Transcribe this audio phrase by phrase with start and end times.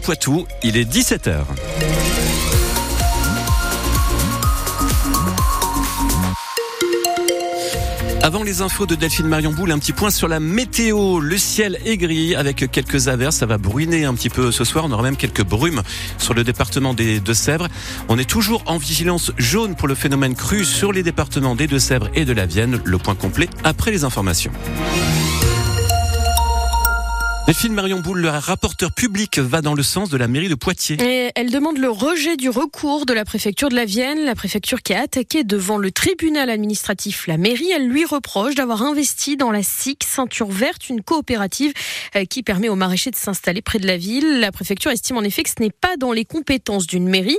[0.00, 1.44] Poitou, il est 17h.
[8.22, 11.20] Avant les infos de Delphine Marion Boule, un petit point sur la météo.
[11.20, 13.36] Le ciel est gris avec quelques averses.
[13.36, 14.84] Ça va bruiner un petit peu ce soir.
[14.86, 15.82] On aura même quelques brumes
[16.18, 17.68] sur le département des Deux-Sèvres.
[18.08, 22.10] On est toujours en vigilance jaune pour le phénomène cru sur les départements des Deux-Sèvres
[22.14, 22.80] et de la Vienne.
[22.84, 24.52] Le point complet après les informations.
[27.46, 30.96] Delphine Marion Boule, le rapporteur public, va dans le sens de la mairie de Poitiers.
[31.00, 34.82] Et elle demande le rejet du recours de la préfecture de la Vienne, la préfecture
[34.82, 37.70] qui a attaqué devant le tribunal administratif la mairie.
[37.70, 41.72] Elle lui reproche d'avoir investi dans la SIC Ceinture Verte, une coopérative
[42.16, 44.40] euh, qui permet aux maraîchers de s'installer près de la ville.
[44.40, 47.38] La préfecture estime en effet que ce n'est pas dans les compétences d'une mairie.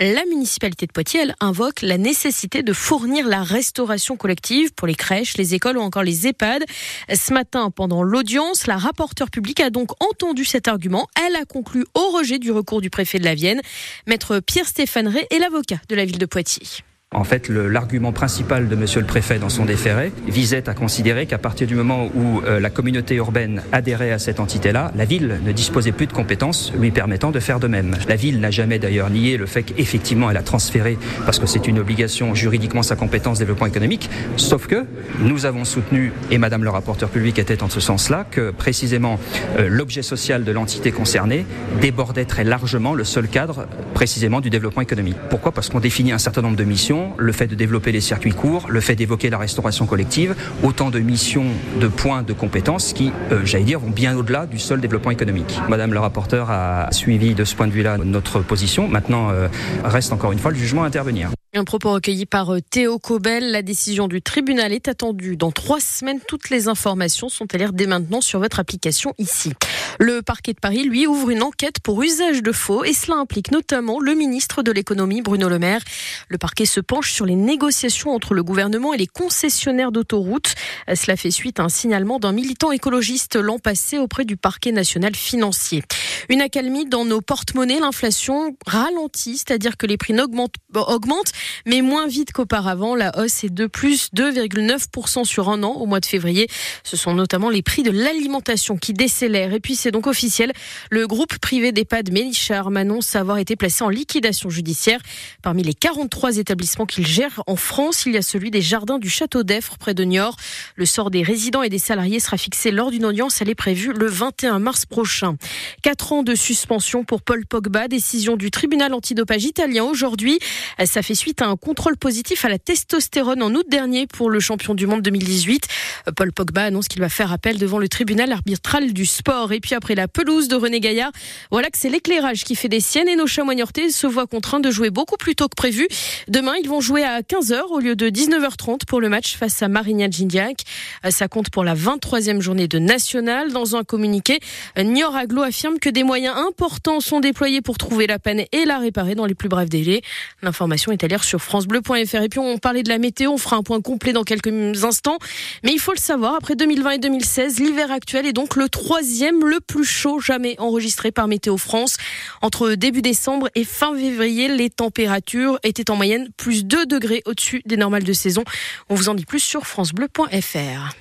[0.00, 4.94] La municipalité de Poitiers, elle invoque la nécessité de fournir la restauration collective pour les
[4.94, 6.62] crèches, les écoles ou encore les EHPAD.
[7.10, 11.08] Ce matin, pendant l'audience, la rapporteure publique a donc entendu cet argument.
[11.26, 13.60] Elle a conclu au rejet du recours du préfet de la Vienne.
[14.06, 16.82] Maître Pierre-Stéphane Ray est l'avocat de la ville de Poitiers.
[17.16, 21.38] En fait, l'argument principal de Monsieur le Préfet dans son déféré visait à considérer qu'à
[21.38, 25.50] partir du moment où euh, la communauté urbaine adhérait à cette entité-là, la ville ne
[25.52, 27.96] disposait plus de compétences lui permettant de faire de même.
[28.06, 31.66] La ville n'a jamais d'ailleurs nié le fait qu'effectivement elle a transféré, parce que c'est
[31.66, 34.84] une obligation juridiquement sa compétence développement économique, sauf que
[35.18, 39.18] nous avons soutenu, et Madame le rapporteur public était en ce sens-là, que précisément
[39.58, 41.46] euh, l'objet social de l'entité concernée
[41.80, 45.16] débordait très largement le seul cadre précisément du développement économique.
[45.30, 45.52] Pourquoi?
[45.52, 48.66] Parce qu'on définit un certain nombre de missions le fait de développer les circuits courts,
[48.68, 51.46] le fait d'évoquer la restauration collective, autant de missions,
[51.80, 55.58] de points, de compétences qui, euh, j'allais dire, vont bien au-delà du seul développement économique.
[55.68, 58.88] Madame le rapporteur a suivi de ce point de vue-là notre position.
[58.88, 59.48] Maintenant, euh,
[59.84, 61.30] reste encore une fois le jugement à intervenir.
[61.56, 63.50] Un propos recueilli par euh, Théo Cobel.
[63.50, 66.20] La décision du tribunal est attendue dans trois semaines.
[66.28, 69.54] Toutes les informations sont à lire dès maintenant sur votre application ici.
[69.98, 73.52] Le parquet de Paris, lui, ouvre une enquête pour usage de faux et cela implique
[73.52, 75.80] notamment le ministre de l'économie, Bruno Le Maire.
[76.28, 80.56] Le parquet se penche sur les négociations entre le gouvernement et les concessionnaires d'autoroutes.
[80.94, 85.14] Cela fait suite à un signalement d'un militant écologiste l'an passé auprès du parquet national
[85.14, 85.82] financier.
[86.28, 91.32] Une accalmie dans nos porte-monnaies, l'inflation ralentit, c'est-à-dire que les prix augmentent
[91.64, 92.94] mais moins vite qu'auparavant.
[92.94, 96.48] La hausse est de plus 2,9% sur un an au mois de février.
[96.84, 99.52] Ce sont notamment les prix de l'alimentation qui décélèrent.
[99.52, 100.52] Et puis c'est donc officiel,
[100.90, 105.00] le groupe privé d'EHPAD Mélichard m'annonce avoir été placé en liquidation judiciaire.
[105.42, 109.08] Parmi les 43 établissements qu'il gère en France, il y a celui des jardins du
[109.08, 110.36] Château d'Effre près de Niort.
[110.76, 113.40] Le sort des résidents et des salariés sera fixé lors d'une audience.
[113.40, 115.36] Elle est prévue le 21 mars prochain.
[115.82, 120.38] Quatre ans de suspension pour Paul Pogba, décision du tribunal antidopage italien aujourd'hui.
[120.84, 124.74] Ça fait suite un contrôle positif à la testostérone en août dernier pour le champion
[124.74, 125.66] du monde 2018.
[126.14, 129.52] Paul Pogba annonce qu'il va faire appel devant le tribunal arbitral du sport.
[129.52, 131.12] Et puis après la pelouse de René Gaillard,
[131.50, 133.54] voilà que c'est l'éclairage qui fait des siennes et nos chamois
[133.90, 135.88] se voient contraints de jouer beaucoup plus tôt que prévu.
[136.28, 139.68] Demain, ils vont jouer à 15h au lieu de 19h30 pour le match face à
[139.68, 140.62] Marignan Gindiac.
[141.10, 143.52] Ça compte pour la 23e journée de national.
[143.52, 144.40] Dans un communiqué,
[144.76, 148.78] Nior Aglo affirme que des moyens importants sont déployés pour trouver la panne et la
[148.78, 150.02] réparer dans les plus brefs délais.
[150.42, 152.22] L'information est à sur francebleu.fr.
[152.22, 155.18] Et puis on parlait de la météo, on fera un point complet dans quelques instants.
[155.62, 159.46] Mais il faut le savoir, après 2020 et 2016, l'hiver actuel est donc le troisième
[159.46, 161.96] le plus chaud jamais enregistré par Météo France.
[162.42, 167.62] Entre début décembre et fin février, les températures étaient en moyenne plus 2 degrés au-dessus
[167.66, 168.44] des normales de saison.
[168.88, 170.96] On vous en dit plus sur francebleu.fr.